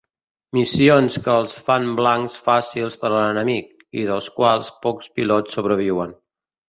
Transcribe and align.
Missions 0.57 1.17
que 1.27 1.35
els 1.41 1.57
fan 1.67 1.85
blancs 1.99 2.39
fàcils 2.47 2.97
per 3.03 3.11
a 3.11 3.13
l'enemic, 3.17 3.69
i 4.03 4.07
dels 4.13 4.31
quals 4.39 4.73
pocs 4.87 5.13
pilots 5.21 5.59
sobreviuen. 5.59 6.19